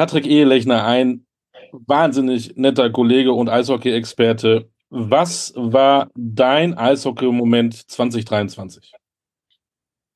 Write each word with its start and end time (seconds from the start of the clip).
Patrick 0.00 0.26
Ehelechner, 0.26 0.86
ein 0.86 1.26
wahnsinnig 1.72 2.56
netter 2.56 2.88
Kollege 2.88 3.34
und 3.34 3.50
Eishockey-Experte. 3.50 4.70
Was 4.88 5.52
war 5.54 6.08
dein 6.16 6.72
Eishockey-Moment 6.72 7.74
2023? 7.90 8.94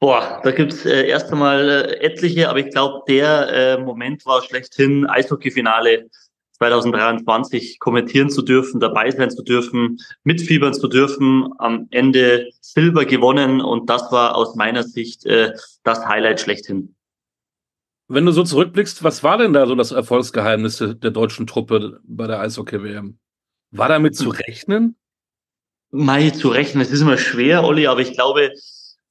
Boah, 0.00 0.40
da 0.42 0.52
gibt's 0.52 0.86
äh, 0.86 1.06
erst 1.06 1.30
einmal 1.30 1.68
äh, 1.68 2.00
etliche, 2.00 2.48
aber 2.48 2.60
ich 2.60 2.70
glaube, 2.70 3.02
der 3.08 3.48
äh, 3.52 3.78
Moment 3.78 4.24
war 4.24 4.40
schlechthin 4.40 5.04
Eishockey-Finale 5.04 6.08
2023 6.52 7.78
kommentieren 7.78 8.30
zu 8.30 8.40
dürfen, 8.40 8.80
dabei 8.80 9.10
sein 9.10 9.28
zu 9.28 9.42
dürfen, 9.42 9.98
mitfiebern 10.22 10.72
zu 10.72 10.88
dürfen, 10.88 11.50
am 11.58 11.88
Ende 11.90 12.48
Silber 12.62 13.04
gewonnen 13.04 13.60
und 13.60 13.90
das 13.90 14.10
war 14.10 14.34
aus 14.34 14.54
meiner 14.54 14.82
Sicht 14.82 15.26
äh, 15.26 15.52
das 15.82 16.06
Highlight 16.06 16.40
schlechthin. 16.40 16.93
Wenn 18.08 18.26
du 18.26 18.32
so 18.32 18.44
zurückblickst, 18.44 19.02
was 19.02 19.22
war 19.22 19.38
denn 19.38 19.52
da 19.52 19.66
so 19.66 19.74
das 19.74 19.92
Erfolgsgeheimnis 19.92 20.78
der 20.78 21.10
deutschen 21.10 21.46
Truppe 21.46 22.00
bei 22.04 22.26
der 22.26 22.40
Eishockey-WM? 22.40 23.18
War 23.70 23.88
damit 23.88 24.14
zu 24.16 24.28
rechnen? 24.30 24.96
Mai 25.90 26.30
zu 26.30 26.48
rechnen, 26.48 26.82
es 26.82 26.90
ist 26.90 27.00
immer 27.00 27.16
schwer, 27.16 27.64
Olli, 27.64 27.86
aber 27.86 28.00
ich 28.00 28.12
glaube, 28.12 28.50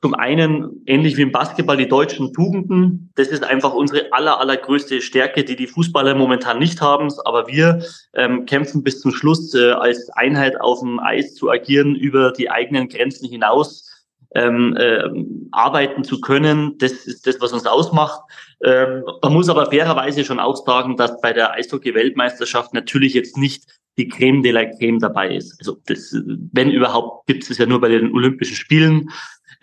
zum 0.04 0.16
einen, 0.16 0.84
ähnlich 0.86 1.16
wie 1.16 1.22
im 1.22 1.32
Basketball, 1.32 1.78
die 1.78 1.88
deutschen 1.88 2.34
Tugenden. 2.34 3.14
Das 3.16 3.30
ist 3.30 3.42
einfach 3.42 3.74
unsere 3.74 4.12
aller, 4.12 4.38
allergrößte 4.38 5.02
Stärke, 5.02 5.46
die 5.46 5.56
die 5.56 5.66
Fußballer 5.66 6.14
momentan 6.14 6.60
nicht 6.60 6.82
haben. 6.82 7.08
Aber 7.24 7.48
wir 7.48 7.82
ähm, 8.14 8.46
kämpfen 8.46 8.84
bis 8.84 9.00
zum 9.00 9.14
Schluss, 9.14 9.56
äh, 9.56 9.72
als 9.72 10.10
Einheit 10.10 10.60
auf 10.60 10.82
dem 10.82 11.00
Eis 11.00 11.36
zu 11.36 11.50
agieren, 11.50 11.96
über 11.96 12.34
die 12.34 12.52
eigenen 12.52 12.90
Grenzen 12.90 13.30
hinaus 13.30 13.93
ähm, 14.36 14.76
äh, 14.78 15.04
arbeiten 15.52 16.04
zu 16.04 16.20
können. 16.22 16.78
Das 16.78 16.92
ist 16.92 17.28
das, 17.28 17.40
was 17.42 17.54
uns 17.54 17.66
ausmacht. 17.66 18.22
Ähm, 18.64 19.04
man 19.22 19.34
muss 19.34 19.50
aber 19.50 19.68
fairerweise 19.68 20.24
schon 20.24 20.40
auch 20.40 20.56
sagen, 20.66 20.98
dass 20.98 21.20
bei 21.22 21.34
der 21.34 21.54
Eishockey-Weltmeisterschaft 21.54 22.74
natürlich 22.74 23.14
jetzt 23.14 23.38
nicht 23.38 23.64
die 23.98 24.08
Creme 24.08 24.42
de 24.42 24.52
la 24.52 24.66
Creme 24.66 25.00
dabei 25.00 25.36
ist. 25.36 25.56
Also 25.60 25.78
das, 25.86 26.16
wenn 26.52 26.72
überhaupt, 26.72 27.28
gibt 27.28 27.50
es 27.50 27.58
ja 27.58 27.66
nur 27.66 27.80
bei 27.80 27.90
den 27.90 28.12
Olympischen 28.12 28.56
Spielen. 28.56 29.10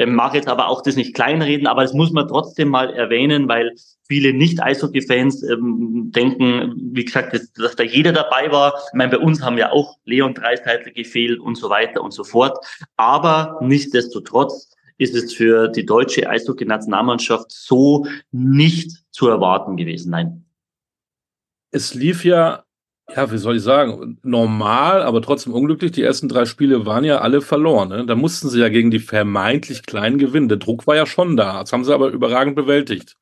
Ähm, 0.00 0.14
mag 0.14 0.32
jetzt 0.32 0.48
aber 0.48 0.68
auch 0.68 0.80
das 0.82 0.96
nicht 0.96 1.14
kleinreden, 1.14 1.66
aber 1.66 1.82
das 1.82 1.92
muss 1.92 2.10
man 2.10 2.26
trotzdem 2.26 2.68
mal 2.68 2.90
erwähnen, 2.90 3.48
weil 3.48 3.74
viele 4.08 4.32
Nicht-Eishockey-Fans 4.32 5.42
ähm, 5.42 6.10
denken, 6.10 6.72
wie 6.94 7.04
gesagt, 7.04 7.34
dass, 7.34 7.52
dass, 7.52 7.76
da 7.76 7.82
jeder 7.82 8.12
dabei 8.12 8.50
war. 8.50 8.72
Ich 8.88 8.94
meine, 8.94 9.10
bei 9.10 9.18
uns 9.18 9.42
haben 9.42 9.58
ja 9.58 9.70
auch 9.72 9.98
Leon 10.06 10.32
Dreiseitel 10.32 10.94
gefehlt 10.94 11.38
und 11.38 11.56
so 11.56 11.68
weiter 11.68 12.02
und 12.02 12.12
so 12.12 12.24
fort. 12.24 12.56
Aber 12.96 13.58
nichtsdestotrotz 13.60 14.74
ist 14.96 15.14
es 15.14 15.34
für 15.34 15.68
die 15.68 15.84
deutsche 15.84 16.30
Eishockey-Nationalmannschaft 16.30 17.52
so 17.52 18.06
nicht 18.32 19.04
zu 19.10 19.28
erwarten 19.28 19.76
gewesen. 19.76 20.12
Nein. 20.12 20.46
Es 21.72 21.92
lief 21.92 22.24
ja 22.24 22.64
ja, 23.14 23.30
wie 23.32 23.38
soll 23.38 23.56
ich 23.56 23.62
sagen, 23.62 24.18
normal, 24.22 25.02
aber 25.02 25.22
trotzdem 25.22 25.52
unglücklich. 25.52 25.92
Die 25.92 26.02
ersten 26.02 26.28
drei 26.28 26.44
Spiele 26.44 26.86
waren 26.86 27.04
ja 27.04 27.18
alle 27.18 27.40
verloren. 27.40 27.88
Ne? 27.88 28.06
Da 28.06 28.14
mussten 28.14 28.48
sie 28.48 28.60
ja 28.60 28.68
gegen 28.68 28.90
die 28.90 28.98
vermeintlich 28.98 29.82
kleinen 29.82 30.18
gewinnen. 30.18 30.48
Der 30.48 30.58
Druck 30.58 30.86
war 30.86 30.96
ja 30.96 31.06
schon 31.06 31.36
da. 31.36 31.60
Das 31.60 31.72
haben 31.72 31.84
sie 31.84 31.94
aber 31.94 32.08
überragend 32.08 32.56
bewältigt. 32.56 33.16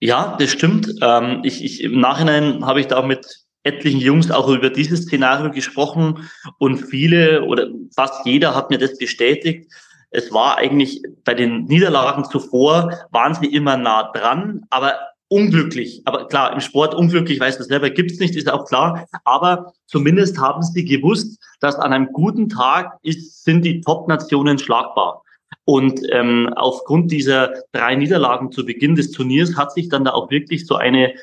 Ja, 0.00 0.36
das 0.38 0.50
stimmt. 0.50 0.92
Ähm, 1.02 1.40
ich, 1.44 1.64
ich, 1.64 1.82
Im 1.82 2.00
Nachhinein 2.00 2.64
habe 2.64 2.80
ich 2.80 2.86
da 2.86 3.02
mit 3.02 3.44
etlichen 3.62 4.00
Jungs 4.00 4.30
auch 4.30 4.48
über 4.48 4.70
dieses 4.70 5.02
Szenario 5.02 5.50
gesprochen 5.50 6.28
und 6.58 6.78
viele 6.78 7.44
oder 7.44 7.68
fast 7.94 8.26
jeder 8.26 8.54
hat 8.54 8.70
mir 8.70 8.78
das 8.78 8.98
bestätigt. 8.98 9.72
Es 10.10 10.30
war 10.32 10.58
eigentlich 10.58 11.02
bei 11.24 11.34
den 11.34 11.64
Niederlagen 11.64 12.24
zuvor, 12.24 12.92
waren 13.10 13.34
sie 13.34 13.46
immer 13.46 13.76
nah 13.76 14.12
dran, 14.12 14.64
aber 14.70 14.94
unglücklich. 15.34 16.00
Aber 16.04 16.28
klar, 16.28 16.52
im 16.52 16.60
Sport 16.60 16.94
unglücklich, 16.94 17.40
weiß 17.40 17.58
das 17.58 17.66
selber, 17.66 17.90
gibt's 17.90 18.20
nicht, 18.20 18.36
ist 18.36 18.48
auch 18.48 18.66
klar. 18.66 19.08
Aber 19.24 19.72
zumindest 19.86 20.38
haben 20.38 20.62
sie 20.62 20.84
gewusst, 20.84 21.42
dass 21.58 21.74
an 21.74 21.92
einem 21.92 22.12
guten 22.12 22.48
Tag 22.48 22.98
ist, 23.02 23.42
sind 23.42 23.64
die 23.64 23.80
Top-Nationen 23.80 24.60
schlagbar. 24.60 25.22
Und 25.64 26.00
ähm, 26.12 26.52
aufgrund 26.54 27.10
dieser 27.10 27.52
drei 27.72 27.96
Niederlagen 27.96 28.52
zu 28.52 28.64
Beginn 28.64 28.94
des 28.94 29.10
Turniers 29.10 29.56
hat 29.56 29.72
sich 29.72 29.88
dann 29.88 30.04
da 30.04 30.12
auch 30.12 30.30
wirklich 30.30 30.68
so 30.68 30.76
eine 30.76 31.14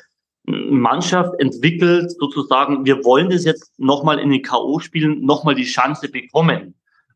Mannschaft 0.44 1.32
entwickelt, 1.38 2.12
sozusagen, 2.18 2.84
wir 2.84 3.04
wollen 3.04 3.30
das 3.30 3.44
jetzt 3.44 3.72
nochmal 3.78 4.18
in 4.18 4.28
den 4.28 4.42
K.O.-Spielen 4.42 5.20
nochmal 5.24 5.54
die 5.54 5.64
Chance 5.64 6.10
bekommen. 6.10 6.74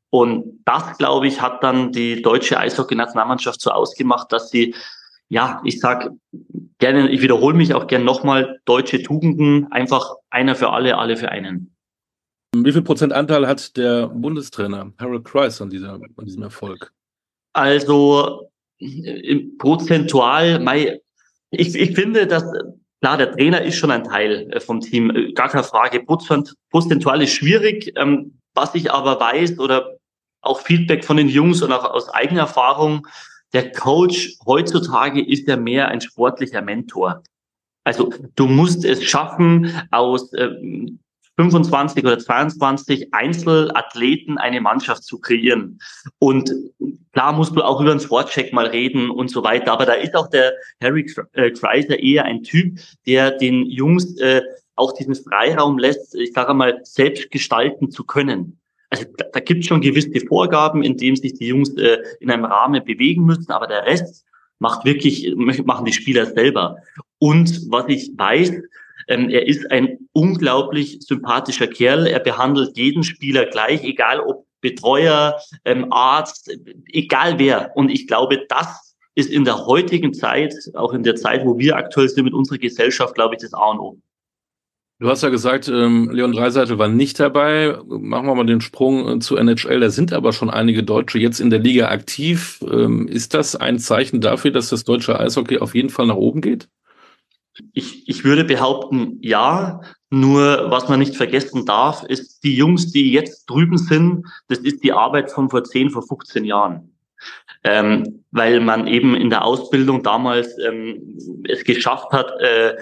Und 0.08 0.60
das, 0.64 0.96
glaube 0.96 1.26
ich, 1.26 1.42
hat 1.42 1.62
dann 1.62 1.92
die 1.92 2.22
deutsche 2.22 2.58
Eishockey-Nationalmannschaft 2.58 3.60
so 3.60 3.70
ausgemacht, 3.70 4.32
dass 4.32 4.48
sie 4.50 4.74
ja, 5.28 5.60
ich 5.64 5.80
sag 5.80 6.10
gerne, 6.78 7.08
ich 7.10 7.22
wiederhole 7.22 7.56
mich 7.56 7.74
auch 7.74 7.86
gern 7.86 8.04
nochmal, 8.04 8.60
deutsche 8.64 9.02
Tugenden, 9.02 9.70
einfach 9.72 10.14
einer 10.30 10.54
für 10.54 10.70
alle, 10.70 10.98
alle 10.98 11.16
für 11.16 11.30
einen. 11.30 11.74
Wie 12.54 12.72
viel 12.72 12.82
Prozent 12.82 13.12
Anteil 13.12 13.46
hat 13.46 13.76
der 13.76 14.08
Bundestrainer 14.08 14.92
Harold 14.98 15.24
Kreis 15.24 15.60
an, 15.60 15.70
dieser, 15.70 15.94
an 15.94 16.24
diesem 16.24 16.42
Erfolg? 16.42 16.92
Also 17.52 18.50
prozentual, 19.58 20.64
ich, 21.50 21.74
ich 21.74 21.94
finde, 21.94 22.26
dass 22.26 22.44
klar, 23.00 23.18
der 23.18 23.32
Trainer 23.32 23.62
ist 23.62 23.76
schon 23.76 23.90
ein 23.90 24.04
Teil 24.04 24.50
äh, 24.50 24.60
vom 24.60 24.80
Team, 24.80 25.10
äh, 25.10 25.32
gar 25.32 25.48
keine 25.48 25.64
Frage. 25.64 26.04
Prozentual 26.70 27.22
ist 27.22 27.32
schwierig. 27.32 27.92
Ähm, 27.96 28.38
was 28.54 28.74
ich 28.74 28.90
aber 28.90 29.20
weiß 29.20 29.58
oder 29.58 29.96
auch 30.40 30.60
Feedback 30.60 31.04
von 31.04 31.16
den 31.16 31.28
Jungs 31.28 31.62
und 31.62 31.72
auch 31.72 31.84
aus 31.84 32.08
eigener 32.08 32.42
Erfahrung, 32.42 33.06
der 33.52 33.72
Coach 33.72 34.36
heutzutage 34.44 35.24
ist 35.24 35.48
ja 35.48 35.56
mehr 35.56 35.88
ein 35.88 36.00
sportlicher 36.00 36.62
Mentor. 36.62 37.22
Also 37.84 38.12
du 38.34 38.46
musst 38.46 38.84
es 38.84 39.04
schaffen, 39.04 39.72
aus 39.90 40.32
äh, 40.32 40.50
25 41.36 42.04
oder 42.04 42.18
22 42.18 43.12
Einzelathleten 43.12 44.38
eine 44.38 44.60
Mannschaft 44.60 45.04
zu 45.04 45.20
kreieren. 45.20 45.78
Und 46.18 46.50
klar 47.12 47.32
musst 47.32 47.54
du 47.54 47.62
auch 47.62 47.80
über 47.80 47.90
den 47.90 48.00
Sportcheck 48.00 48.52
mal 48.52 48.66
reden 48.66 49.10
und 49.10 49.30
so 49.30 49.44
weiter. 49.44 49.72
Aber 49.72 49.84
da 49.84 49.92
ist 49.92 50.14
auch 50.14 50.28
der 50.28 50.54
Harry 50.82 51.04
Kreiser 51.04 51.98
eher 51.98 52.24
ein 52.24 52.42
Typ, 52.42 52.78
der 53.06 53.32
den 53.32 53.66
Jungs 53.66 54.16
äh, 54.18 54.42
auch 54.76 54.92
diesen 54.92 55.14
Freiraum 55.14 55.78
lässt, 55.78 56.14
ich 56.14 56.32
sage 56.32 56.54
mal, 56.54 56.80
selbst 56.84 57.30
gestalten 57.30 57.90
zu 57.90 58.04
können. 58.04 58.58
Also 58.90 59.04
da, 59.16 59.26
da 59.32 59.40
gibt 59.40 59.60
es 59.60 59.66
schon 59.66 59.80
gewisse 59.80 60.20
Vorgaben, 60.26 60.82
in 60.82 60.96
denen 60.96 61.16
sich 61.16 61.34
die 61.34 61.48
Jungs 61.48 61.76
äh, 61.76 61.98
in 62.20 62.30
einem 62.30 62.44
Rahmen 62.44 62.84
bewegen 62.84 63.24
müssen, 63.24 63.50
aber 63.50 63.66
der 63.66 63.84
Rest 63.84 64.24
macht 64.58 64.84
wirklich, 64.84 65.34
machen 65.36 65.84
die 65.84 65.92
Spieler 65.92 66.26
selber. 66.26 66.76
Und 67.18 67.70
was 67.70 67.84
ich 67.88 68.12
weiß, 68.16 68.52
ähm, 69.08 69.28
er 69.30 69.46
ist 69.46 69.70
ein 69.70 69.98
unglaublich 70.12 70.98
sympathischer 71.00 71.66
Kerl. 71.66 72.06
Er 72.06 72.20
behandelt 72.20 72.76
jeden 72.76 73.02
Spieler 73.02 73.46
gleich, 73.46 73.82
egal 73.84 74.20
ob 74.20 74.46
Betreuer, 74.60 75.38
ähm, 75.64 75.92
Arzt, 75.92 76.50
egal 76.92 77.38
wer. 77.38 77.70
Und 77.76 77.90
ich 77.90 78.06
glaube, 78.06 78.46
das 78.48 78.96
ist 79.14 79.30
in 79.30 79.44
der 79.44 79.66
heutigen 79.66 80.12
Zeit, 80.12 80.54
auch 80.74 80.92
in 80.92 81.02
der 81.02 81.14
Zeit, 81.14 81.44
wo 81.44 81.58
wir 81.58 81.76
aktuell 81.76 82.08
sind 82.08 82.24
mit 82.24 82.34
unserer 82.34 82.58
Gesellschaft, 82.58 83.14
glaube 83.14 83.34
ich, 83.34 83.42
das 83.42 83.54
A 83.54 83.70
und 83.70 83.80
O. 83.80 83.98
Du 84.98 85.10
hast 85.10 85.22
ja 85.22 85.28
gesagt, 85.28 85.68
ähm, 85.68 86.10
Leon 86.10 86.32
Dreiseitel 86.32 86.78
war 86.78 86.88
nicht 86.88 87.20
dabei. 87.20 87.78
Machen 87.86 88.26
wir 88.26 88.34
mal 88.34 88.46
den 88.46 88.62
Sprung 88.62 89.16
äh, 89.16 89.18
zu 89.18 89.36
NHL. 89.36 89.80
Da 89.80 89.90
sind 89.90 90.14
aber 90.14 90.32
schon 90.32 90.48
einige 90.48 90.82
Deutsche 90.82 91.18
jetzt 91.18 91.38
in 91.38 91.50
der 91.50 91.58
Liga 91.58 91.88
aktiv. 91.88 92.60
Ähm, 92.62 93.06
ist 93.06 93.34
das 93.34 93.56
ein 93.56 93.78
Zeichen 93.78 94.22
dafür, 94.22 94.52
dass 94.52 94.70
das 94.70 94.84
deutsche 94.84 95.20
Eishockey 95.20 95.58
auf 95.58 95.74
jeden 95.74 95.90
Fall 95.90 96.06
nach 96.06 96.16
oben 96.16 96.40
geht? 96.40 96.68
Ich, 97.74 98.08
ich 98.08 98.24
würde 98.24 98.44
behaupten, 98.44 99.18
ja. 99.20 99.82
Nur 100.08 100.70
was 100.70 100.88
man 100.88 101.00
nicht 101.00 101.16
vergessen 101.16 101.66
darf, 101.66 102.02
ist, 102.04 102.42
die 102.42 102.56
Jungs, 102.56 102.90
die 102.92 103.12
jetzt 103.12 103.46
drüben 103.46 103.76
sind, 103.76 104.24
das 104.48 104.58
ist 104.60 104.82
die 104.82 104.92
Arbeit 104.92 105.30
von 105.30 105.50
vor 105.50 105.64
10, 105.64 105.90
vor 105.90 106.06
15 106.06 106.44
Jahren. 106.44 106.96
Ähm, 107.64 108.24
weil 108.30 108.60
man 108.60 108.86
eben 108.86 109.14
in 109.14 109.28
der 109.28 109.44
Ausbildung 109.44 110.02
damals 110.02 110.56
ähm, 110.58 111.18
es 111.44 111.64
geschafft 111.64 112.12
hat, 112.12 112.30
äh, 112.40 112.76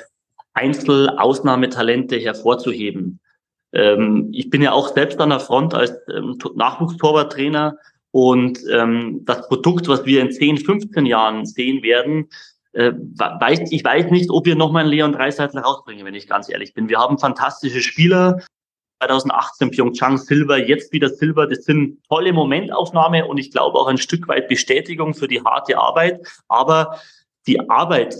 Einzel-Ausnahmetalente 0.55 2.17
hervorzuheben. 2.17 3.21
Ähm, 3.73 4.31
ich 4.33 4.51
bin 4.51 4.63
ja 4.63 4.73
auch 4.73 4.95
selbst 4.95 5.21
an 5.21 5.31
der 5.31 5.41
Front 5.41 5.75
als 5.75 5.93
ähm, 6.13 6.39
Nachwuchstorwarttrainer 6.55 7.77
und 8.13 8.61
ähm, 8.71 9.23
das 9.25 9.49
Produkt, 9.49 9.89
was 9.89 10.05
wir 10.07 10.21
in 10.21 10.31
10, 10.31 10.59
15 10.59 11.05
Jahren 11.05 11.45
sehen 11.45 11.83
werden, 11.83 12.29
äh, 12.73 12.93
weiß, 12.93 13.73
ich 13.73 13.85
weiß 13.85 14.11
nicht, 14.11 14.31
ob 14.31 14.47
wir 14.47 14.57
nochmal 14.57 14.83
einen 14.83 14.91
Leon 14.91 15.13
Dreiseitler 15.13 15.63
rausbringen, 15.63 16.05
wenn 16.05 16.15
ich 16.15 16.29
ganz 16.29 16.49
ehrlich 16.49 16.75
bin. 16.75 16.89
Wir 16.89 16.99
haben 16.99 17.19
fantastische 17.19 17.81
Spieler. 17.81 18.41
2018 19.01 19.71
Pyeongchang 19.71 20.19
Silber, 20.19 20.57
jetzt 20.57 20.93
wieder 20.93 21.09
Silber. 21.09 21.47
Das 21.47 21.65
sind 21.65 22.03
tolle 22.09 22.33
Momentaufnahme 22.33 23.27
und 23.27 23.39
ich 23.39 23.51
glaube 23.51 23.79
auch 23.79 23.87
ein 23.87 23.99
Stück 23.99 24.29
weit 24.29 24.49
Bestätigung 24.49 25.15
für 25.15 25.29
die 25.29 25.43
harte 25.43 25.79
Arbeit. 25.79 26.27
Aber 26.49 26.99
die 27.47 27.69
Arbeit 27.69 28.17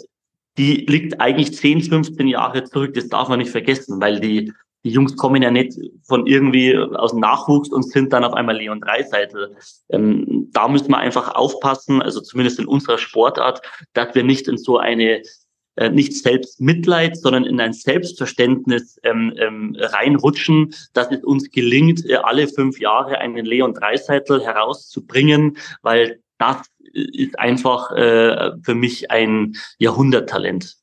die 0.57 0.87
liegt 0.87 1.21
eigentlich 1.21 1.55
10, 1.55 1.83
15 1.83 2.29
Jahre 2.29 2.65
zurück. 2.65 2.95
Das 2.95 3.09
darf 3.09 3.29
man 3.29 3.39
nicht 3.39 3.51
vergessen, 3.51 4.01
weil 4.01 4.21
die, 4.21 4.53
die 4.85 4.91
Jungs 4.91 5.17
kommen 5.17 5.43
ja 5.43 5.51
nicht 5.51 5.79
von 6.05 6.27
irgendwie 6.27 6.77
aus 6.77 7.11
dem 7.11 7.21
Nachwuchs 7.21 7.71
und 7.71 7.83
sind 7.83 8.13
dann 8.13 8.25
auf 8.25 8.35
einmal 8.35 8.57
Leon 8.57 8.81
Dreiseitel. 8.81 9.57
Ähm, 9.89 10.51
da 10.53 10.69
müssen 10.69 10.91
wir 10.91 10.99
einfach 10.99 11.35
aufpassen, 11.35 12.03
also 12.03 12.21
zumindest 12.21 12.59
in 12.61 12.67
unserer 12.67 12.99
Sportart, 12.99 13.63
dass 13.95 14.15
wir 14.15 14.23
nicht 14.23 14.47
in 14.47 14.59
so 14.59 14.79
eine 14.79 15.23
äh, 15.77 15.91
nicht 15.91 16.13
Selbstmitleid, 16.13 17.17
sondern 17.17 17.45
in 17.45 17.61
ein 17.61 17.73
Selbstverständnis 17.73 19.01
ähm, 19.03 19.33
ähm, 19.37 19.77
reinrutschen, 19.77 20.73
dass 20.93 21.11
es 21.11 21.25
uns 21.25 21.51
gelingt, 21.51 22.09
äh, 22.09 22.15
alle 22.17 22.47
fünf 22.47 22.79
Jahre 22.79 23.19
einen 23.19 23.45
Leon 23.45 23.75
Dreiseitel 23.75 24.41
herauszubringen, 24.41 25.57
weil 25.83 26.21
das 26.39 26.59
ist 26.95 27.39
einfach 27.39 27.91
äh, 27.93 28.53
für 28.63 28.75
mich 28.75 29.11
ein 29.11 29.57
Jahrhunderttalent. 29.79 30.77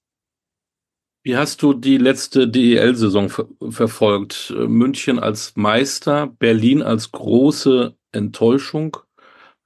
Wie 1.23 1.37
hast 1.37 1.61
du 1.61 1.73
die 1.73 1.97
letzte 1.97 2.47
DEL-Saison 2.47 3.29
ver 3.29 3.47
verfolgt? 3.69 4.53
München 4.57 5.19
als 5.19 5.55
Meister, 5.55 6.27
Berlin 6.27 6.81
als 6.81 7.11
große 7.11 7.95
Enttäuschung. 8.11 8.97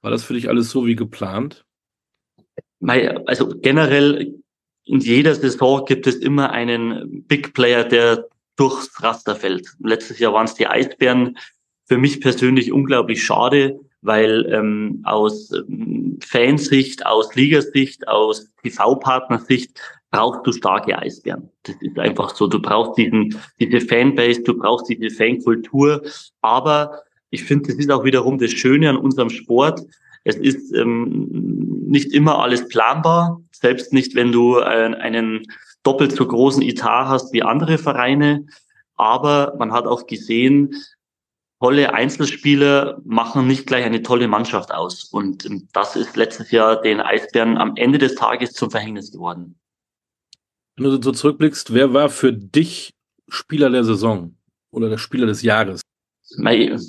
War 0.02 0.10
das 0.10 0.22
für 0.22 0.34
dich 0.34 0.48
alles 0.48 0.70
so 0.70 0.86
wie 0.86 0.96
geplant? 0.96 1.64
Also 2.80 3.48
generell 3.48 4.34
in 4.84 5.00
jeder 5.00 5.34
Saison 5.34 5.84
gibt 5.84 6.06
es 6.06 6.16
immer 6.16 6.50
einen 6.50 7.24
Big 7.26 7.54
Player, 7.54 7.84
der 7.84 8.28
durchs 8.56 9.02
Raster 9.02 9.34
fällt. 9.34 9.68
Letztes 9.82 10.18
Jahr 10.18 10.32
waren 10.32 10.44
es 10.44 10.54
die 10.54 10.66
Eisbären. 10.66 11.38
Für 11.86 11.98
mich 11.98 12.20
persönlich 12.20 12.72
unglaublich 12.72 13.24
schade, 13.24 13.78
weil 14.02 14.46
ähm, 14.52 15.00
aus 15.04 15.52
ähm, 15.52 16.18
Fansicht, 16.22 17.04
aus 17.04 17.34
Ligasicht, 17.34 18.06
aus 18.08 18.50
TV-Partnersicht 18.62 19.80
brauchst 20.10 20.46
du 20.46 20.52
starke 20.52 20.98
Eisbären. 20.98 21.50
Das 21.64 21.76
ist 21.80 21.98
einfach 21.98 22.34
so. 22.34 22.46
Du 22.46 22.60
brauchst 22.60 22.96
diesen, 22.96 23.38
diese 23.60 23.80
Fanbase, 23.80 24.42
du 24.42 24.56
brauchst 24.56 24.88
diese 24.88 25.14
Fankultur. 25.14 26.02
Aber 26.40 27.02
ich 27.30 27.44
finde, 27.44 27.68
das 27.68 27.76
ist 27.76 27.90
auch 27.90 28.04
wiederum 28.04 28.38
das 28.38 28.52
Schöne 28.52 28.88
an 28.88 28.96
unserem 28.96 29.30
Sport. 29.30 29.82
Es 30.24 30.36
ist 30.36 30.72
ähm, 30.72 31.28
nicht 31.86 32.12
immer 32.12 32.40
alles 32.40 32.66
planbar, 32.68 33.40
selbst 33.52 33.92
nicht, 33.92 34.14
wenn 34.14 34.32
du 34.32 34.58
äh, 34.58 34.62
einen 34.62 35.42
doppelt 35.82 36.12
so 36.12 36.26
großen 36.26 36.62
Etat 36.62 37.08
hast 37.08 37.32
wie 37.32 37.42
andere 37.42 37.78
Vereine. 37.78 38.46
Aber 38.96 39.54
man 39.58 39.72
hat 39.72 39.86
auch 39.86 40.06
gesehen, 40.06 40.74
tolle 41.60 41.94
Einzelspieler 41.94 43.00
machen 43.04 43.46
nicht 43.46 43.66
gleich 43.66 43.84
eine 43.84 44.02
tolle 44.02 44.28
Mannschaft 44.28 44.72
aus. 44.72 45.04
Und 45.04 45.48
das 45.72 45.96
ist 45.96 46.16
letztes 46.16 46.50
Jahr 46.50 46.80
den 46.80 47.00
Eisbären 47.00 47.56
am 47.56 47.76
Ende 47.76 47.98
des 47.98 48.14
Tages 48.14 48.52
zum 48.52 48.70
Verhängnis 48.70 49.12
geworden. 49.12 49.58
Wenn 50.76 50.84
du 50.84 51.02
so 51.02 51.12
zurückblickst, 51.12 51.72
wer 51.72 51.94
war 51.94 52.10
für 52.10 52.32
dich 52.32 52.92
Spieler 53.28 53.70
der 53.70 53.84
Saison 53.84 54.36
oder 54.70 54.90
der 54.90 54.98
Spieler 54.98 55.26
des 55.26 55.42
Jahres? 55.42 55.80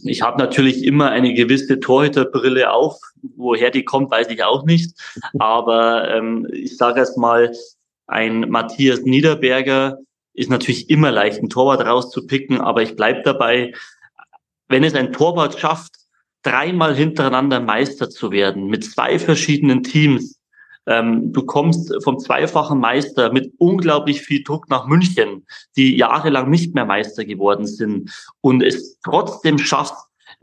Ich 0.04 0.22
habe 0.22 0.38
natürlich 0.40 0.84
immer 0.84 1.12
eine 1.12 1.34
gewisse 1.34 1.80
Torhüterbrille 1.80 2.72
auf. 2.72 3.00
Woher 3.36 3.72
die 3.72 3.86
kommt, 3.86 4.12
weiß 4.12 4.30
ich 4.30 4.44
auch 4.44 4.66
nicht. 4.66 5.00
Aber 5.40 6.10
ähm, 6.10 6.48
ich 6.52 6.76
sage 6.76 7.00
erst 7.00 7.18
mal, 7.18 7.54
ein 8.08 8.50
Matthias 8.50 9.02
Niederberger 9.02 10.00
ist 10.34 10.50
natürlich 10.50 10.90
immer 10.90 11.12
leicht, 11.12 11.40
einen 11.40 11.50
Torwart 11.50 11.86
rauszupicken, 11.86 12.62
aber 12.62 12.82
ich 12.82 12.96
bleib 12.96 13.24
dabei, 13.24 13.74
wenn 14.70 14.84
es 14.84 14.94
ein 14.94 15.14
Torwart 15.14 15.60
schafft, 15.60 15.96
dreimal 16.44 16.96
hintereinander 16.96 17.60
Meister 17.60 18.10
zu 18.10 18.32
werden, 18.32 18.68
mit 18.68 18.86
zwei 18.86 19.20
verschiedenen 19.20 19.84
Teams, 19.84 20.40
ähm, 20.88 21.34
du 21.34 21.46
kommst 21.46 21.94
vom 22.04 22.18
zweifachen 22.18 22.80
Meister 22.80 23.32
mit 23.34 23.54
unglaublich 23.58 24.22
viel 24.22 24.44
Druck 24.44 24.70
nach 24.70 24.88
München, 24.88 25.46
die 25.76 25.98
jahrelang 25.98 26.50
nicht 26.50 26.74
mehr 26.74 26.86
Meister 26.86 27.26
geworden 27.26 27.66
sind 27.66 28.10
und 28.42 28.64
es 28.64 28.98
trotzdem 29.02 29.58
schaffst, 29.58 29.96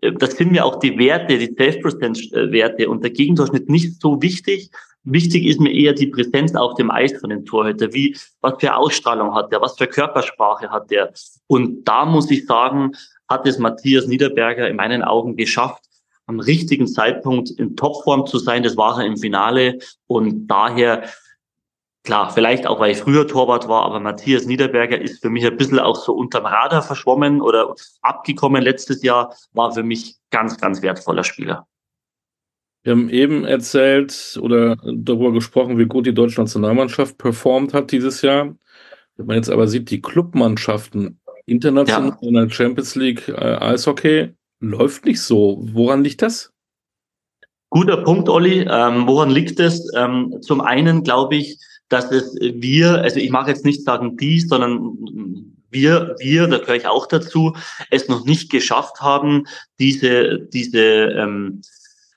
äh, 0.02 0.12
das 0.12 0.36
sind 0.36 0.52
mir 0.52 0.64
auch 0.64 0.78
die 0.78 0.98
Werte, 0.98 1.38
die 1.38 1.54
Self-Percent-Werte 1.54 2.88
und 2.88 3.02
der 3.02 3.10
Gegendurchschnitt 3.10 3.68
nicht 3.68 4.00
so 4.00 4.20
wichtig. 4.20 4.70
Wichtig 5.04 5.44
ist 5.44 5.60
mir 5.60 5.72
eher 5.72 5.92
die 5.92 6.06
Präsenz 6.06 6.54
auf 6.54 6.74
dem 6.74 6.90
Eis 6.90 7.12
von 7.20 7.30
dem 7.30 7.44
Torhüter. 7.44 7.92
Wie, 7.92 8.16
was 8.40 8.54
für 8.58 8.74
Ausstrahlung 8.74 9.34
hat 9.34 9.52
der? 9.52 9.60
Was 9.60 9.76
für 9.76 9.86
Körpersprache 9.86 10.70
hat 10.70 10.90
der? 10.90 11.12
Und 11.46 11.84
da 11.84 12.06
muss 12.06 12.30
ich 12.30 12.46
sagen, 12.46 12.92
hat 13.28 13.46
es 13.46 13.58
Matthias 13.58 14.06
Niederberger 14.06 14.68
in 14.68 14.76
meinen 14.76 15.02
Augen 15.02 15.36
geschafft, 15.36 15.84
am 16.26 16.40
richtigen 16.40 16.86
Zeitpunkt 16.86 17.50
in 17.50 17.76
Topform 17.76 18.26
zu 18.26 18.38
sein. 18.38 18.62
Das 18.62 18.76
war 18.76 18.98
er 18.98 19.06
im 19.06 19.16
Finale 19.16 19.78
und 20.06 20.46
daher 20.46 21.04
Klar, 22.04 22.30
vielleicht 22.30 22.66
auch, 22.66 22.80
weil 22.80 22.90
ich 22.90 22.98
früher 22.98 23.26
Torwart 23.26 23.66
war, 23.66 23.86
aber 23.86 23.98
Matthias 23.98 24.44
Niederberger 24.44 25.00
ist 25.00 25.22
für 25.22 25.30
mich 25.30 25.46
ein 25.46 25.56
bisschen 25.56 25.78
auch 25.78 25.96
so 25.96 26.12
unterm 26.12 26.44
Radar 26.44 26.82
verschwommen 26.82 27.40
oder 27.40 27.74
abgekommen 28.02 28.62
letztes 28.62 29.02
Jahr, 29.02 29.34
war 29.54 29.72
für 29.72 29.82
mich 29.82 30.16
ganz, 30.28 30.60
ganz 30.60 30.82
wertvoller 30.82 31.24
Spieler. 31.24 31.66
Wir 32.82 32.92
haben 32.92 33.08
eben 33.08 33.46
erzählt 33.46 34.38
oder 34.42 34.76
darüber 34.84 35.32
gesprochen, 35.32 35.78
wie 35.78 35.86
gut 35.86 36.04
die 36.04 36.12
deutsche 36.12 36.42
Nationalmannschaft 36.42 37.16
performt 37.16 37.72
hat 37.72 37.90
dieses 37.90 38.20
Jahr. 38.20 38.54
Wenn 39.16 39.26
man 39.26 39.36
jetzt 39.36 39.48
aber 39.48 39.66
sieht, 39.66 39.88
die 39.90 40.02
Clubmannschaften 40.02 41.18
international 41.46 42.16
ja. 42.20 42.28
in 42.28 42.34
der 42.34 42.50
Champions 42.50 42.94
League 42.94 43.28
äh, 43.28 43.32
Eishockey 43.32 44.34
läuft 44.60 45.04
nicht 45.04 45.20
so. 45.20 45.58
Woran 45.72 46.02
liegt 46.04 46.22
das? 46.22 46.52
Guter 47.70 47.98
Punkt, 47.98 48.28
Olli. 48.28 48.66
Ähm, 48.70 49.06
woran 49.06 49.30
liegt 49.30 49.58
es? 49.60 49.90
Ähm, 49.96 50.36
zum 50.40 50.60
einen 50.60 51.02
glaube 51.02 51.36
ich, 51.36 51.58
dass 51.88 52.10
es 52.10 52.36
wir, 52.40 53.02
also 53.02 53.18
ich 53.18 53.30
mache 53.30 53.50
jetzt 53.50 53.64
nicht 53.64 53.84
sagen 53.84 54.16
dies, 54.16 54.48
sondern 54.48 54.96
wir, 55.70 56.14
wir, 56.20 56.46
da 56.46 56.58
gehöre 56.58 56.76
ich 56.76 56.86
auch 56.86 57.06
dazu, 57.06 57.54
es 57.90 58.08
noch 58.08 58.24
nicht 58.24 58.50
geschafft 58.50 59.00
haben, 59.00 59.44
diese, 59.78 60.38
diese, 60.52 60.78
ähm, 60.78 61.62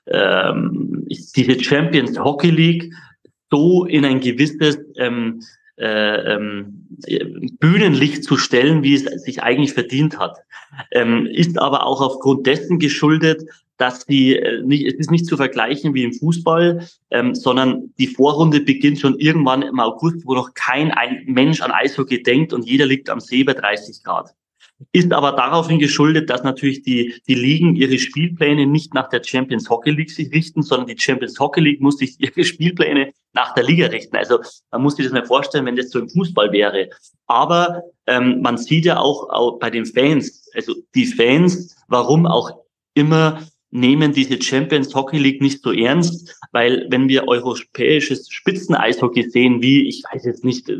ähm, 0.06 1.06
diese 1.08 1.62
Champions 1.62 2.18
Hockey 2.18 2.50
League 2.50 2.94
so 3.50 3.84
in 3.84 4.04
ein 4.04 4.20
gewisses 4.20 4.78
ähm, 4.96 5.42
äh, 5.78 6.34
ähm, 6.34 6.86
Bühnenlicht 7.60 8.24
zu 8.24 8.36
stellen, 8.36 8.82
wie 8.82 8.94
es 8.94 9.04
sich 9.22 9.42
eigentlich 9.42 9.72
verdient 9.72 10.18
hat. 10.18 10.36
Ähm, 10.90 11.26
ist 11.26 11.58
aber 11.58 11.86
auch 11.86 12.00
aufgrund 12.00 12.46
dessen 12.46 12.78
geschuldet, 12.78 13.44
dass 13.78 14.04
die 14.04 14.36
äh, 14.36 14.62
nicht, 14.62 14.86
es 14.86 14.94
ist 14.94 15.10
nicht 15.10 15.26
zu 15.26 15.36
vergleichen 15.36 15.94
wie 15.94 16.02
im 16.02 16.12
Fußball, 16.12 16.86
ähm, 17.10 17.34
sondern 17.34 17.94
die 17.98 18.08
Vorrunde 18.08 18.60
beginnt 18.60 18.98
schon 18.98 19.18
irgendwann 19.18 19.62
im 19.62 19.80
August, 19.80 20.26
wo 20.26 20.34
noch 20.34 20.52
kein 20.54 20.90
ein 20.90 21.22
Mensch 21.26 21.62
an 21.62 21.70
Eishockey 21.70 22.22
denkt 22.22 22.52
und 22.52 22.66
jeder 22.66 22.86
liegt 22.86 23.08
am 23.08 23.20
See 23.20 23.44
bei 23.44 23.54
30 23.54 24.02
Grad. 24.02 24.34
Ist 24.92 25.12
aber 25.12 25.32
daraufhin 25.32 25.80
geschuldet, 25.80 26.30
dass 26.30 26.44
natürlich 26.44 26.82
die, 26.82 27.14
die 27.26 27.34
Ligen 27.34 27.74
ihre 27.74 27.98
Spielpläne 27.98 28.66
nicht 28.66 28.94
nach 28.94 29.08
der 29.08 29.22
Champions 29.24 29.68
Hockey 29.70 29.90
League 29.90 30.10
sich 30.10 30.30
richten, 30.32 30.62
sondern 30.62 30.86
die 30.86 31.00
Champions 31.00 31.38
Hockey 31.40 31.60
League 31.60 31.80
muss 31.80 31.98
sich 31.98 32.16
ihre 32.18 32.44
Spielpläne 32.44 33.12
nach 33.32 33.54
der 33.54 33.64
Liga 33.64 33.86
richten. 33.86 34.16
Also 34.16 34.40
man 34.70 34.82
muss 34.82 34.96
sich 34.96 35.04
das 35.04 35.12
mal 35.12 35.24
vorstellen, 35.24 35.66
wenn 35.66 35.76
das 35.76 35.90
so 35.90 35.98
im 35.98 36.08
Fußball 36.08 36.52
wäre. 36.52 36.88
Aber 37.26 37.82
ähm, 38.06 38.40
man 38.40 38.58
sieht 38.58 38.84
ja 38.84 38.98
auch, 38.98 39.28
auch 39.30 39.58
bei 39.58 39.70
den 39.70 39.86
Fans, 39.86 40.48
also 40.54 40.74
die 40.94 41.06
Fans, 41.06 41.76
warum 41.88 42.26
auch 42.26 42.50
immer 42.94 43.42
nehmen 43.70 44.12
diese 44.12 44.40
Champions 44.40 44.94
Hockey 44.94 45.18
League 45.18 45.42
nicht 45.42 45.62
so 45.62 45.72
ernst, 45.72 46.38
weil 46.52 46.86
wenn 46.90 47.08
wir 47.08 47.28
europäisches 47.28 48.28
Spitzeneishockey 48.30 49.28
sehen, 49.28 49.60
wie, 49.60 49.86
ich 49.86 50.02
weiß 50.10 50.24
jetzt 50.24 50.44
nicht, 50.44 50.72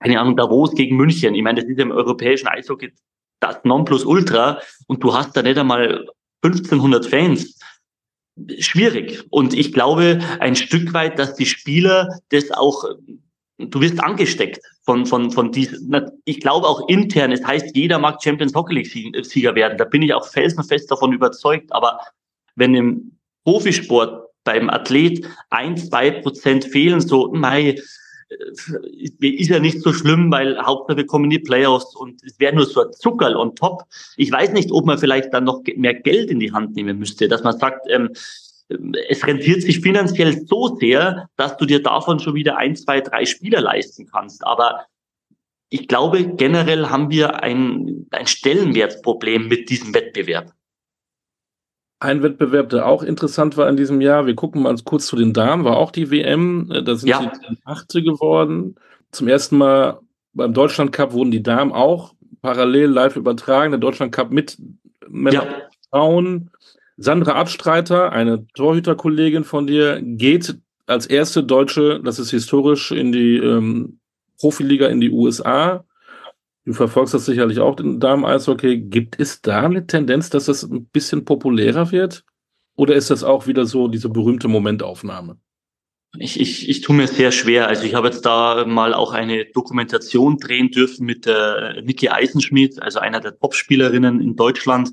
keine 0.00 0.20
Ahnung, 0.20 0.36
Davos 0.36 0.74
gegen 0.74 0.96
München, 0.96 1.34
ich 1.34 1.42
meine, 1.42 1.60
das 1.60 1.70
ist 1.70 1.78
im 1.78 1.90
europäischen 1.90 2.48
Eishockey 2.48 2.92
das 3.40 3.62
Nonplusultra 3.64 4.60
und 4.86 5.02
du 5.02 5.14
hast 5.14 5.36
da 5.36 5.42
nicht 5.42 5.58
einmal 5.58 6.06
1500 6.42 7.06
Fans. 7.06 7.58
Schwierig. 8.58 9.24
Und 9.30 9.54
ich 9.54 9.72
glaube 9.72 10.20
ein 10.40 10.56
Stück 10.56 10.92
weit, 10.92 11.18
dass 11.18 11.34
die 11.34 11.46
Spieler 11.46 12.08
das 12.30 12.50
auch, 12.50 12.84
du 13.58 13.80
wirst 13.80 14.02
angesteckt 14.02 14.60
von, 14.84 15.06
von, 15.06 15.30
von 15.30 15.52
diesen, 15.52 15.94
ich 16.24 16.40
glaube 16.40 16.66
auch 16.66 16.88
intern, 16.88 17.30
es 17.30 17.44
heißt, 17.44 17.76
jeder 17.76 17.98
mag 17.98 18.22
Champions 18.22 18.54
Hockey 18.54 18.74
League 18.74 19.24
Sieger 19.24 19.54
werden. 19.54 19.78
Da 19.78 19.84
bin 19.84 20.02
ich 20.02 20.12
auch 20.12 20.26
felsenfest 20.26 20.90
davon 20.90 21.12
überzeugt. 21.12 21.72
Aber 21.72 22.00
wenn 22.56 22.74
im 22.74 23.18
Profisport 23.44 24.28
beim 24.42 24.68
Athlet 24.68 25.26
ein, 25.50 25.76
zwei 25.76 26.10
Prozent 26.10 26.64
fehlen, 26.64 27.00
so, 27.00 27.32
mei, 27.32 27.70
äh, 27.70 27.80
ist 29.20 29.50
ja 29.50 29.58
nicht 29.58 29.80
so 29.80 29.92
schlimm, 29.92 30.30
weil 30.30 30.58
Hauptsache 30.58 30.98
wir 30.98 31.06
kommen 31.06 31.24
in 31.24 31.30
die 31.30 31.38
Playoffs 31.38 31.94
und 31.96 32.22
es 32.24 32.38
wäre 32.38 32.54
nur 32.54 32.66
so 32.66 32.82
ein 32.82 32.92
Zuckerl 32.92 33.36
on 33.36 33.54
top. 33.54 33.84
Ich 34.16 34.30
weiß 34.30 34.52
nicht, 34.52 34.70
ob 34.70 34.86
man 34.86 34.98
vielleicht 34.98 35.32
dann 35.32 35.44
noch 35.44 35.62
mehr 35.76 35.94
Geld 35.94 36.30
in 36.30 36.40
die 36.40 36.52
Hand 36.52 36.74
nehmen 36.74 36.98
müsste, 36.98 37.28
dass 37.28 37.42
man 37.42 37.58
sagt, 37.58 37.86
ähm, 37.90 38.10
es 39.08 39.26
rentiert 39.26 39.62
sich 39.62 39.80
finanziell 39.80 40.46
so 40.46 40.76
sehr, 40.76 41.28
dass 41.36 41.56
du 41.56 41.66
dir 41.66 41.82
davon 41.82 42.18
schon 42.18 42.34
wieder 42.34 42.56
ein, 42.56 42.76
zwei, 42.76 43.00
drei 43.00 43.26
Spieler 43.26 43.60
leisten 43.60 44.06
kannst. 44.06 44.46
Aber 44.46 44.86
ich 45.68 45.88
glaube, 45.88 46.24
generell 46.24 46.86
haben 46.86 47.10
wir 47.10 47.42
ein, 47.42 48.06
ein 48.10 48.26
Stellenwertproblem 48.26 49.48
mit 49.48 49.70
diesem 49.70 49.94
Wettbewerb. 49.94 50.52
Ein 52.04 52.22
Wettbewerb, 52.22 52.68
der 52.68 52.86
auch 52.86 53.02
interessant 53.02 53.56
war 53.56 53.66
in 53.66 53.78
diesem 53.78 54.02
Jahr, 54.02 54.26
wir 54.26 54.34
gucken 54.34 54.60
mal 54.60 54.76
kurz 54.84 55.06
zu 55.06 55.16
den 55.16 55.32
Damen, 55.32 55.64
war 55.64 55.78
auch 55.78 55.90
die 55.90 56.10
WM. 56.10 56.70
Äh, 56.70 56.82
da 56.82 56.96
sind 56.96 57.08
ja. 57.08 57.32
sie 57.32 57.56
Achte 57.64 58.02
geworden. 58.02 58.74
Zum 59.10 59.26
ersten 59.26 59.56
Mal 59.56 60.00
beim 60.34 60.52
Deutschland 60.52 60.92
Cup 60.92 61.14
wurden 61.14 61.30
die 61.30 61.42
Damen 61.42 61.72
auch 61.72 62.14
parallel 62.42 62.90
live 62.90 63.16
übertragen. 63.16 63.70
Der 63.70 63.80
Deutschland 63.80 64.12
Cup 64.12 64.30
mit 64.30 64.58
Männern 65.08 65.46
ja. 65.46 65.68
Frauen. 65.88 66.50
Sandra 66.98 67.36
Abstreiter, 67.36 68.12
eine 68.12 68.46
Torhüterkollegin 68.48 69.44
von 69.44 69.66
dir, 69.66 69.98
geht 70.02 70.58
als 70.84 71.06
erste 71.06 71.42
Deutsche, 71.42 72.02
das 72.04 72.18
ist 72.18 72.30
historisch, 72.30 72.92
in 72.92 73.12
die 73.12 73.38
ähm, 73.38 73.98
Profiliga 74.38 74.88
in 74.88 75.00
die 75.00 75.10
USA. 75.10 75.86
Du 76.64 76.72
verfolgst 76.72 77.12
das 77.12 77.26
sicherlich 77.26 77.60
auch 77.60 77.78
in 77.78 78.00
deinem 78.00 78.24
Eishockey. 78.24 78.78
Gibt 78.78 79.20
es 79.20 79.42
da 79.42 79.62
eine 79.62 79.86
Tendenz, 79.86 80.30
dass 80.30 80.46
das 80.46 80.62
ein 80.62 80.86
bisschen 80.86 81.24
populärer 81.24 81.92
wird? 81.92 82.24
Oder 82.76 82.94
ist 82.94 83.10
das 83.10 83.22
auch 83.22 83.46
wieder 83.46 83.66
so 83.66 83.88
diese 83.88 84.08
berühmte 84.08 84.48
Momentaufnahme? 84.48 85.38
Ich, 86.18 86.40
ich, 86.40 86.68
ich 86.68 86.80
tue 86.80 86.96
mir 86.96 87.06
sehr 87.06 87.32
schwer. 87.32 87.68
Also 87.68 87.84
ich 87.84 87.94
habe 87.94 88.08
jetzt 88.08 88.24
da 88.24 88.64
mal 88.66 88.94
auch 88.94 89.12
eine 89.12 89.44
Dokumentation 89.46 90.38
drehen 90.38 90.70
dürfen 90.70 91.04
mit 91.04 91.26
der 91.26 91.82
Niki 91.82 92.08
Eisenschmidt, 92.08 92.80
also 92.80 93.00
einer 93.00 93.20
der 93.20 93.38
Topspielerinnen 93.38 94.20
in 94.20 94.36
Deutschland. 94.36 94.92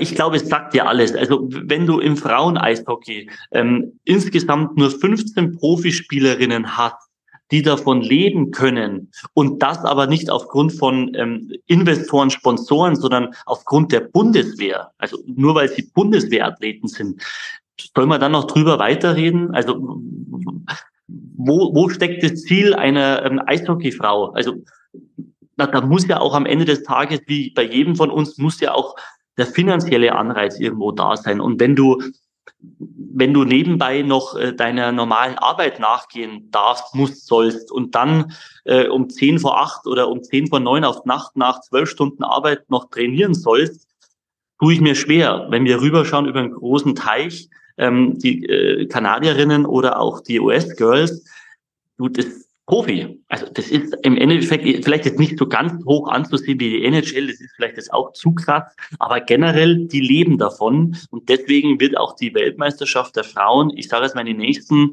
Ich 0.00 0.14
glaube, 0.14 0.36
es 0.36 0.48
sagt 0.48 0.74
ja 0.74 0.86
alles. 0.86 1.14
Also 1.14 1.46
wenn 1.48 1.86
du 1.86 2.00
im 2.00 2.16
Frauen-Eishockey 2.16 3.30
ähm, 3.52 4.00
insgesamt 4.04 4.76
nur 4.76 4.90
15 4.90 5.52
Profispielerinnen 5.52 6.76
hast, 6.76 7.09
die 7.50 7.62
davon 7.62 8.00
leben 8.00 8.50
können 8.50 9.10
und 9.34 9.62
das 9.62 9.78
aber 9.84 10.06
nicht 10.06 10.30
aufgrund 10.30 10.72
von 10.72 11.12
ähm, 11.14 11.52
Investoren, 11.66 12.30
Sponsoren, 12.30 12.96
sondern 12.96 13.34
aufgrund 13.46 13.92
der 13.92 14.00
Bundeswehr, 14.00 14.90
also 14.98 15.18
nur 15.26 15.54
weil 15.54 15.68
sie 15.68 15.90
Bundeswehrathleten 15.94 16.88
sind, 16.88 17.22
soll 17.94 18.06
man 18.06 18.20
dann 18.20 18.32
noch 18.32 18.46
drüber 18.46 18.78
weiterreden? 18.78 19.54
Also 19.54 20.00
wo, 21.08 21.74
wo 21.74 21.88
steckt 21.88 22.22
das 22.22 22.42
Ziel 22.42 22.74
einer 22.74 23.24
ähm, 23.24 23.40
Eishockeyfrau? 23.44 24.30
Also 24.32 24.62
na, 25.56 25.66
da 25.66 25.80
muss 25.80 26.06
ja 26.06 26.20
auch 26.20 26.34
am 26.34 26.46
Ende 26.46 26.64
des 26.64 26.82
Tages, 26.82 27.20
wie 27.26 27.50
bei 27.50 27.62
jedem 27.62 27.96
von 27.96 28.10
uns, 28.10 28.38
muss 28.38 28.60
ja 28.60 28.72
auch 28.72 28.94
der 29.36 29.46
finanzielle 29.46 30.14
Anreiz 30.14 30.58
irgendwo 30.58 30.92
da 30.92 31.16
sein. 31.16 31.40
Und 31.40 31.60
wenn 31.60 31.76
du 31.76 32.02
wenn 32.58 33.34
du 33.34 33.44
nebenbei 33.44 34.02
noch 34.02 34.36
äh, 34.36 34.52
deiner 34.52 34.92
normalen 34.92 35.38
Arbeit 35.38 35.80
nachgehen 35.80 36.50
darfst, 36.50 36.94
musst, 36.94 37.26
sollst 37.26 37.70
und 37.72 37.94
dann 37.94 38.32
äh, 38.64 38.86
um 38.86 39.10
zehn 39.10 39.38
vor 39.38 39.60
acht 39.60 39.86
oder 39.86 40.08
um 40.08 40.22
zehn 40.22 40.46
vor 40.46 40.60
neun 40.60 40.84
auf 40.84 41.04
Nacht 41.04 41.36
nach 41.36 41.60
zwölf 41.60 41.90
Stunden 41.90 42.22
Arbeit 42.22 42.70
noch 42.70 42.90
trainieren 42.90 43.34
sollst, 43.34 43.88
tue 44.58 44.74
ich 44.74 44.80
mir 44.80 44.94
schwer. 44.94 45.46
Wenn 45.50 45.64
wir 45.64 45.80
rüberschauen 45.80 46.26
über 46.26 46.40
einen 46.40 46.52
großen 46.52 46.94
Teich, 46.94 47.48
ähm, 47.78 48.18
die 48.18 48.44
äh, 48.46 48.86
Kanadierinnen 48.86 49.66
oder 49.66 49.98
auch 49.98 50.20
die 50.20 50.40
US-Girls, 50.40 51.24
du, 51.96 52.08
das 52.08 52.49
Profi. 52.70 53.20
Also 53.28 53.46
das 53.52 53.66
ist 53.66 53.96
im 54.04 54.16
Endeffekt 54.16 54.62
vielleicht 54.84 55.04
jetzt 55.04 55.18
nicht 55.18 55.36
so 55.36 55.48
ganz 55.48 55.84
hoch 55.86 56.06
anzusehen 56.06 56.60
wie 56.60 56.70
die 56.70 56.84
NHL, 56.84 57.26
das 57.26 57.40
ist 57.40 57.52
vielleicht 57.56 57.76
jetzt 57.76 57.92
auch 57.92 58.12
zu 58.12 58.32
krass, 58.32 58.62
aber 59.00 59.20
generell, 59.20 59.88
die 59.88 60.00
leben 60.00 60.38
davon 60.38 60.96
und 61.10 61.28
deswegen 61.28 61.80
wird 61.80 61.98
auch 61.98 62.14
die 62.14 62.32
Weltmeisterschaft 62.32 63.16
der 63.16 63.24
Frauen, 63.24 63.72
ich 63.76 63.88
sage 63.88 64.06
es 64.06 64.14
mal 64.14 64.20
in 64.20 64.28
den 64.28 64.36
nächsten, 64.36 64.92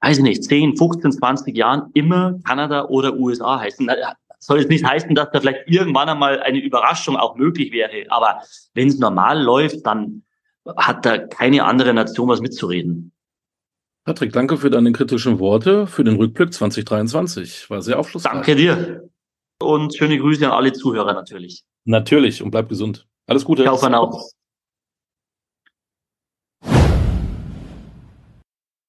weiß 0.00 0.18
ich 0.18 0.22
nicht, 0.22 0.44
10, 0.44 0.76
15, 0.76 1.10
20 1.10 1.56
Jahren 1.56 1.90
immer 1.94 2.38
Kanada 2.44 2.84
oder 2.84 3.16
USA 3.16 3.58
heißen. 3.58 3.90
Soll 4.38 4.60
es 4.60 4.68
nicht 4.68 4.84
heißen, 4.84 5.12
dass 5.16 5.32
da 5.32 5.40
vielleicht 5.40 5.66
irgendwann 5.66 6.08
einmal 6.08 6.40
eine 6.40 6.60
Überraschung 6.60 7.16
auch 7.16 7.34
möglich 7.34 7.72
wäre, 7.72 8.04
aber 8.10 8.42
wenn 8.74 8.86
es 8.86 9.00
normal 9.00 9.42
läuft, 9.42 9.84
dann 9.84 10.22
hat 10.76 11.04
da 11.04 11.18
keine 11.18 11.64
andere 11.64 11.92
Nation 11.92 12.28
was 12.28 12.40
mitzureden. 12.40 13.10
Patrick, 14.08 14.32
danke 14.32 14.56
für 14.56 14.70
deine 14.70 14.90
kritischen 14.92 15.38
Worte 15.38 15.86
für 15.86 16.02
den 16.02 16.16
Rückblick 16.16 16.54
2023. 16.54 17.68
War 17.68 17.82
sehr 17.82 17.98
aufschlussreich. 17.98 18.32
Danke 18.32 18.56
dir. 18.56 19.06
Und 19.60 19.94
schöne 19.94 20.18
Grüße 20.18 20.46
an 20.46 20.52
alle 20.52 20.72
Zuhörer 20.72 21.12
natürlich. 21.12 21.62
Natürlich 21.84 22.42
und 22.42 22.50
bleib 22.50 22.70
gesund. 22.70 23.06
Alles 23.26 23.44
Gute. 23.44 23.64
Ciao. 23.64 24.30